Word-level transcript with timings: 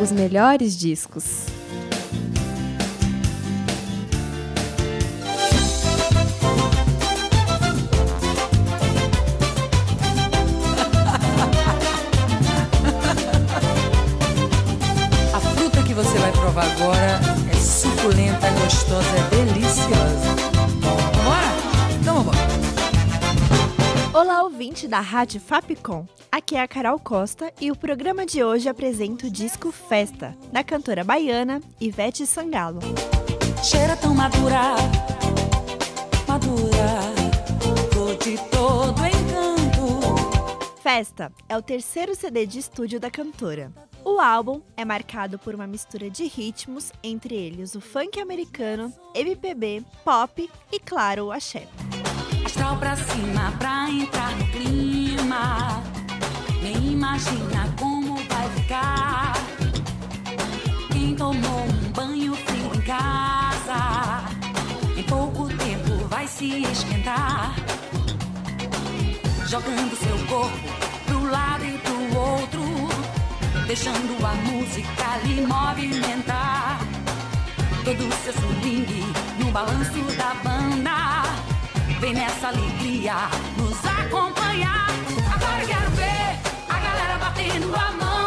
Os 0.00 0.12
melhores 0.12 0.78
discos. 0.78 1.57
Olá, 24.18 24.42
ouvinte 24.42 24.88
da 24.88 24.98
Rádio 24.98 25.40
Fapcom. 25.40 26.04
Aqui 26.32 26.56
é 26.56 26.60
a 26.60 26.66
Carol 26.66 26.98
Costa 26.98 27.52
e 27.60 27.70
o 27.70 27.76
programa 27.76 28.26
de 28.26 28.42
hoje 28.42 28.68
apresenta 28.68 29.28
o 29.28 29.30
disco 29.30 29.70
Festa, 29.70 30.36
da 30.50 30.64
cantora 30.64 31.04
baiana 31.04 31.62
Ivete 31.80 32.26
Sangalo. 32.26 32.80
Cheira 33.62 33.96
tão 33.96 34.12
madura, 34.12 34.74
madura, 36.26 36.98
cor 37.94 38.16
de 38.16 38.36
todo 38.50 39.00
encanto. 39.06 40.82
Festa 40.82 41.30
é 41.48 41.56
o 41.56 41.62
terceiro 41.62 42.12
CD 42.16 42.44
de 42.44 42.58
estúdio 42.58 42.98
da 42.98 43.12
cantora. 43.12 43.72
O 44.04 44.18
álbum 44.18 44.60
é 44.76 44.84
marcado 44.84 45.38
por 45.38 45.54
uma 45.54 45.68
mistura 45.68 46.10
de 46.10 46.24
ritmos, 46.26 46.90
entre 47.04 47.36
eles 47.36 47.76
o 47.76 47.80
funk 47.80 48.18
americano, 48.18 48.92
MPB, 49.14 49.84
pop 50.04 50.50
e, 50.72 50.80
claro, 50.80 51.26
o 51.26 51.30
axé. 51.30 51.68
Astral 52.48 52.78
pra 52.78 52.96
cima 52.96 53.52
pra 53.58 53.90
entrar 53.90 54.34
no 54.36 54.46
clima. 54.46 55.82
Nem 56.62 56.92
imagina 56.92 57.68
como 57.78 58.16
vai 58.26 58.48
ficar. 58.56 59.34
Quem 60.90 61.14
tomou 61.14 61.66
um 61.66 61.92
banho 61.92 62.34
frio 62.34 62.74
em 62.74 62.80
casa, 62.80 64.24
em 64.96 65.02
pouco 65.02 65.46
tempo 65.58 66.08
vai 66.08 66.26
se 66.26 66.62
esquentar. 66.62 67.54
Jogando 69.46 69.94
seu 69.98 70.26
corpo 70.26 70.68
pro 71.04 71.30
lado 71.30 71.66
e 71.66 71.76
pro 71.76 72.18
outro, 72.18 72.62
deixando 73.66 74.26
a 74.26 74.34
música 74.50 75.18
lhe 75.22 75.42
movimentar. 75.42 76.80
Todo 77.84 78.10
seu 78.24 78.32
swing 78.32 79.04
no 79.38 79.50
balanço 79.52 80.00
da 80.16 80.32
banda. 80.42 81.27
Vem 82.00 82.14
nessa 82.14 82.48
alegria 82.48 83.14
nos 83.56 83.84
acompanhar. 83.84 84.86
Agora 85.34 85.66
quero 85.66 85.90
ver 85.90 86.38
a 86.68 86.78
galera 86.78 87.18
batendo 87.18 87.74
a 87.74 87.92
mão. 87.92 88.26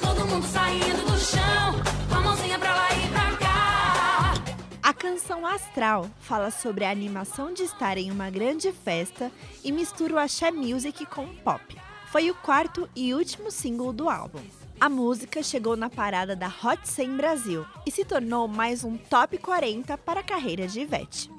Todo 0.00 0.26
mundo 0.26 0.44
saindo 0.44 1.04
do 1.08 1.16
chão. 1.20 1.72
Com 2.08 2.16
a 2.16 2.20
mãozinha 2.20 2.58
pra 2.58 2.74
lá 2.74 2.88
e 2.92 3.08
pra 3.10 3.36
cá. 3.36 4.34
A 4.82 4.92
canção 4.92 5.46
Astral 5.46 6.10
fala 6.18 6.50
sobre 6.50 6.84
a 6.84 6.90
animação 6.90 7.52
de 7.52 7.62
estar 7.62 7.96
em 7.96 8.10
uma 8.10 8.28
grande 8.28 8.72
festa 8.72 9.30
e 9.62 9.70
mistura 9.70 10.14
o 10.14 10.18
axé 10.18 10.50
music 10.50 11.06
com 11.06 11.24
o 11.24 11.34
pop. 11.36 11.62
Foi 12.10 12.28
o 12.28 12.34
quarto 12.34 12.90
e 12.96 13.14
último 13.14 13.52
single 13.52 13.92
do 13.92 14.10
álbum. 14.10 14.42
A 14.80 14.88
música 14.88 15.44
chegou 15.44 15.76
na 15.76 15.88
parada 15.88 16.34
da 16.34 16.48
Hot 16.48 16.88
100 16.88 17.16
Brasil 17.16 17.64
e 17.86 17.90
se 17.92 18.04
tornou 18.04 18.48
mais 18.48 18.82
um 18.82 18.96
top 18.96 19.38
40 19.38 19.96
para 19.96 20.20
a 20.20 20.24
carreira 20.24 20.66
de 20.66 20.80
Ivete. 20.80 21.30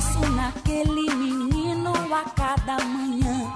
Penso 0.00 0.30
naquele 0.30 1.14
menino 1.14 1.92
a 1.92 2.24
cada 2.30 2.82
manhã. 2.86 3.52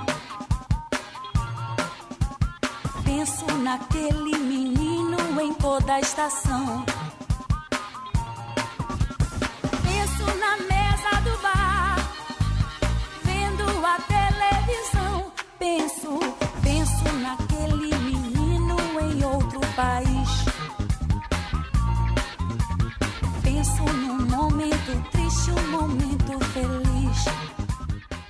Penso 3.02 3.46
naquele 3.62 4.36
menino 4.40 5.40
em 5.40 5.54
toda 5.54 5.94
a 5.94 6.00
estação. 6.00 6.84
Penso 9.84 10.24
na 10.38 10.56
mesa 10.58 11.20
do 11.22 11.38
bar, 11.40 11.96
vendo 13.22 13.64
a 13.86 13.96
televisão. 14.02 15.32
Penso, 15.58 16.18
penso 16.62 17.04
naquele 17.22 17.96
menino 18.00 18.76
em 19.00 19.24
outro 19.24 19.60
país. 19.74 20.44
Penso 23.42 23.82
num 23.82 24.23
um 25.50 25.70
momento 25.70 26.38
feliz. 26.52 27.24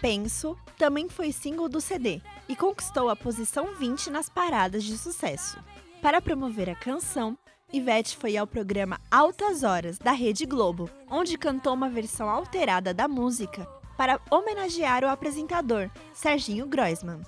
Penso 0.00 0.56
também 0.76 1.08
foi 1.08 1.32
single 1.32 1.68
do 1.68 1.80
CD 1.80 2.20
e 2.48 2.56
conquistou 2.56 3.08
a 3.08 3.16
posição 3.16 3.74
20 3.74 4.10
nas 4.10 4.28
paradas 4.28 4.84
de 4.84 4.96
sucesso. 4.98 5.58
Para 6.02 6.20
promover 6.20 6.68
a 6.68 6.74
canção, 6.74 7.38
Ivete 7.72 8.16
foi 8.16 8.36
ao 8.36 8.46
programa 8.46 9.00
Altas 9.10 9.62
Horas 9.62 9.98
da 9.98 10.12
Rede 10.12 10.44
Globo, 10.46 10.90
onde 11.10 11.38
cantou 11.38 11.74
uma 11.74 11.88
versão 11.88 12.28
alterada 12.28 12.92
da 12.92 13.08
música 13.08 13.66
para 13.96 14.20
homenagear 14.30 15.04
o 15.04 15.08
apresentador, 15.08 15.90
Serginho 16.12 16.66
Groisman. 16.66 17.20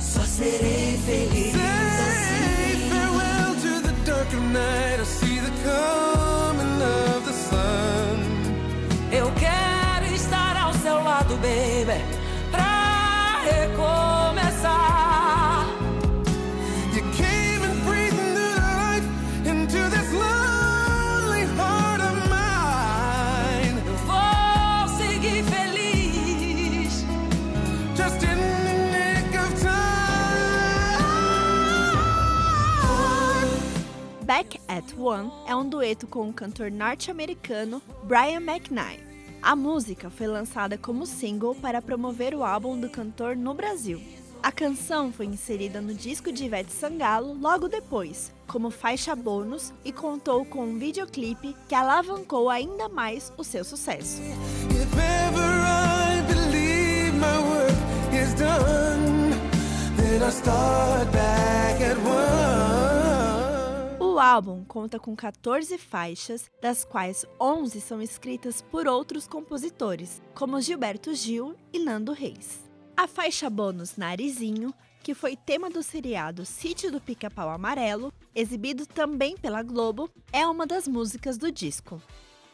Só 0.00 0.20
serei 0.22 0.96
feliz 0.98 1.54
assim. 1.54 1.98
Back 34.38 34.60
at 34.68 34.96
One 34.96 35.32
é 35.48 35.56
um 35.56 35.68
dueto 35.68 36.06
com 36.06 36.28
o 36.28 36.32
cantor 36.32 36.70
norte-americano 36.70 37.82
Brian 38.04 38.40
McKnight. 38.40 39.02
A 39.42 39.56
música 39.56 40.10
foi 40.10 40.28
lançada 40.28 40.78
como 40.78 41.04
single 41.06 41.56
para 41.56 41.82
promover 41.82 42.36
o 42.36 42.44
álbum 42.44 42.78
do 42.78 42.88
cantor 42.88 43.34
no 43.34 43.52
Brasil. 43.52 44.00
A 44.40 44.52
canção 44.52 45.12
foi 45.12 45.26
inserida 45.26 45.80
no 45.80 45.92
disco 45.92 46.30
de 46.30 46.44
Ivete 46.44 46.70
Sangalo 46.70 47.36
logo 47.36 47.66
depois, 47.66 48.32
como 48.46 48.70
faixa 48.70 49.16
bônus 49.16 49.72
e 49.84 49.90
contou 49.90 50.44
com 50.44 50.62
um 50.62 50.78
videoclipe 50.78 51.56
que 51.68 51.74
alavancou 51.74 52.48
ainda 52.48 52.88
mais 52.88 53.32
o 53.36 53.42
seu 53.42 53.64
sucesso. 53.64 54.22
Start 60.30 61.10
back 61.10 61.80
at 61.80 61.96
one. 61.96 62.47
O 64.18 64.20
álbum 64.20 64.64
conta 64.64 64.98
com 64.98 65.14
14 65.14 65.78
faixas, 65.78 66.50
das 66.60 66.84
quais 66.84 67.24
11 67.40 67.80
são 67.80 68.02
escritas 68.02 68.60
por 68.60 68.88
outros 68.88 69.28
compositores, 69.28 70.20
como 70.34 70.60
Gilberto 70.60 71.14
Gil 71.14 71.54
e 71.72 71.78
Nando 71.78 72.12
Reis. 72.12 72.68
A 72.96 73.06
faixa 73.06 73.48
bônus 73.48 73.96
Narizinho, 73.96 74.74
que 75.04 75.14
foi 75.14 75.36
tema 75.36 75.70
do 75.70 75.84
seriado 75.84 76.44
Sítio 76.44 76.90
do 76.90 77.00
Pica-Pau 77.00 77.48
Amarelo, 77.48 78.12
exibido 78.34 78.86
também 78.86 79.36
pela 79.36 79.62
Globo, 79.62 80.10
é 80.32 80.44
uma 80.44 80.66
das 80.66 80.88
músicas 80.88 81.38
do 81.38 81.52
disco. 81.52 82.02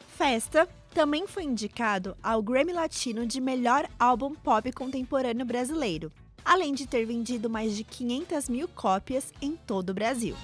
Festa 0.07 0.69
também 0.93 1.27
foi 1.27 1.45
indicado 1.45 2.15
ao 2.23 2.43
Grammy 2.43 2.75
Latino 2.75 3.27
de 3.27 3.41
melhor 3.41 3.89
álbum 3.99 4.35
pop 4.35 4.71
contemporâneo 4.71 5.47
brasileiro, 5.47 6.13
além 6.45 6.75
de 6.75 6.87
ter 6.87 7.07
vendido 7.07 7.49
mais 7.49 7.75
de 7.75 7.85
500 7.85 8.51
mil 8.51 8.69
cópias 8.69 9.33
em 9.41 9.57
todo 9.57 9.89
o 9.89 9.95
Brasil 9.95 10.37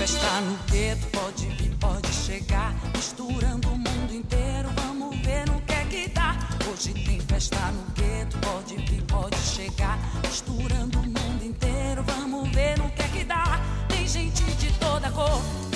festa 0.00 0.40
no 0.40 0.56
gueto, 0.70 1.06
pode 1.08 1.46
vir, 1.56 1.76
pode 1.76 2.08
chegar. 2.08 2.74
Misturando 2.96 3.68
o 3.68 3.76
mundo 3.76 4.14
inteiro, 4.14 4.70
vamos 4.74 5.14
ver 5.18 5.46
no 5.46 5.60
que 5.60 5.74
é 5.74 5.84
que 5.84 6.08
dá. 6.08 6.38
Hoje 6.70 6.94
tem 6.94 7.20
festa 7.20 7.70
no 7.70 7.82
gueto, 7.92 8.38
pode 8.38 8.76
vir, 8.76 9.02
pode 9.02 9.36
chegar. 9.36 9.98
Misturando 10.26 11.00
o 11.00 11.02
mundo 11.02 11.44
inteiro, 11.44 12.02
vamos 12.02 12.48
ver 12.50 12.78
no 12.78 12.88
que 12.88 13.02
é 13.02 13.08
que 13.08 13.24
dá. 13.24 13.60
Tem 13.88 14.08
gente 14.08 14.42
de 14.42 14.72
toda 14.78 15.10
cor. 15.10 15.69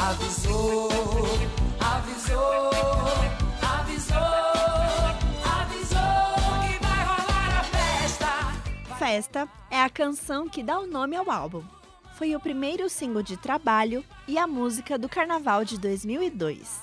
Avisou, 0.00 0.88
avisou, 1.80 2.70
avisou, 3.60 4.16
avisou 5.44 5.98
que 6.62 6.86
vai 6.86 7.04
rolar 7.04 7.58
a 7.58 7.64
festa. 7.64 8.96
Festa 8.96 9.48
é 9.68 9.82
a 9.82 9.90
canção 9.90 10.48
que 10.48 10.62
dá 10.62 10.78
o 10.78 10.86
nome 10.86 11.16
ao 11.16 11.28
álbum. 11.28 11.64
Foi 12.14 12.34
o 12.36 12.40
primeiro 12.40 12.88
single 12.88 13.24
de 13.24 13.36
trabalho 13.36 14.04
e 14.28 14.38
a 14.38 14.46
música 14.46 14.96
do 14.96 15.08
carnaval 15.08 15.64
de 15.64 15.76
2002. 15.78 16.80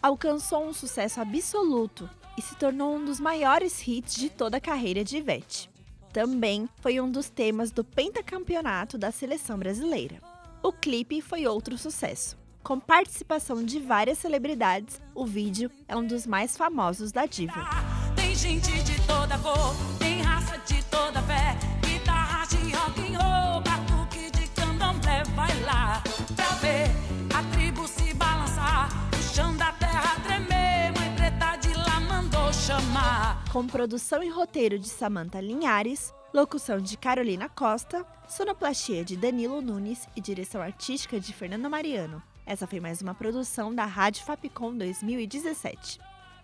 Alcançou 0.00 0.64
um 0.64 0.72
sucesso 0.72 1.20
absoluto 1.20 2.08
e 2.38 2.42
se 2.42 2.54
tornou 2.54 2.94
um 2.94 3.04
dos 3.04 3.18
maiores 3.18 3.86
hits 3.86 4.14
de 4.14 4.30
toda 4.30 4.58
a 4.58 4.60
carreira 4.60 5.02
de 5.02 5.16
Ivete. 5.16 5.68
Também 6.12 6.68
foi 6.80 7.00
um 7.00 7.10
dos 7.10 7.28
temas 7.28 7.72
do 7.72 7.82
pentacampeonato 7.82 8.96
da 8.96 9.10
seleção 9.10 9.58
brasileira. 9.58 10.20
O 10.62 10.72
clipe 10.72 11.20
foi 11.20 11.44
outro 11.46 11.76
sucesso. 11.76 12.41
Com 12.62 12.78
participação 12.78 13.64
de 13.64 13.80
várias 13.80 14.18
celebridades, 14.18 15.00
o 15.16 15.26
vídeo 15.26 15.68
é 15.88 15.96
um 15.96 16.06
dos 16.06 16.26
mais 16.26 16.56
famosos 16.56 17.10
da 17.10 17.26
diva. 17.26 17.68
Tem 18.14 18.36
gente 18.36 18.70
de 18.84 19.04
toda 19.04 19.36
cor, 19.38 19.74
tem 19.98 20.22
raça 20.22 20.56
de 20.58 20.80
toda 20.84 21.20
fé. 21.22 21.56
Guitarra 21.84 22.46
de 22.46 22.72
rock 22.72 23.00
and 23.00 23.18
roll, 23.18 23.60
batuque 23.62 24.30
de 24.30 24.46
candomblé. 24.50 25.24
Vai 25.34 25.60
lá 25.62 26.02
pra 26.36 26.46
ver 26.60 26.86
a 27.34 27.42
tribo 27.52 27.86
se 27.88 28.14
balançar. 28.14 28.88
O 29.12 29.34
chão 29.34 29.56
da 29.56 29.72
terra 29.72 30.20
tremer. 30.20 30.92
Mãe 30.96 31.16
preta 31.16 31.56
de 31.56 31.74
lá 31.74 31.98
mandou 31.98 32.52
chamar. 32.52 33.42
Com 33.52 33.66
produção 33.66 34.22
e 34.22 34.28
roteiro 34.28 34.78
de 34.78 34.88
Samantha 34.88 35.40
Linhares, 35.40 36.14
locução 36.32 36.78
de 36.78 36.96
Carolina 36.96 37.48
Costa, 37.48 38.06
sonoplastia 38.28 39.04
de 39.04 39.16
Danilo 39.16 39.60
Nunes 39.60 40.06
e 40.14 40.20
direção 40.20 40.62
artística 40.62 41.18
de 41.18 41.32
Fernanda 41.32 41.68
Mariano. 41.68 42.22
Essa 42.52 42.66
foi 42.66 42.80
mais 42.80 43.00
uma 43.00 43.14
produção 43.14 43.74
da 43.74 43.86
Rádio 43.86 44.26
Fapcom 44.26 44.76
2017. 44.76 45.98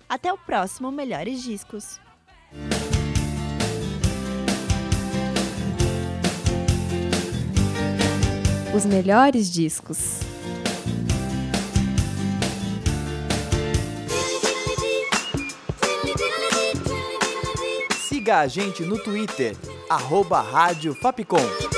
Até 0.09 0.33
o 0.33 0.39
próximo 0.39 0.91
Melhores 0.91 1.43
Discos. 1.43 2.01
Os 8.75 8.87
melhores 8.87 9.53
discos. 9.53 10.21
Siga 18.09 18.39
a 18.39 18.47
gente 18.47 18.83
no 18.83 18.99
Twitter, 18.99 19.55
arroba 19.91 20.41
Rádio 20.41 20.95
Fapcom. 20.95 21.78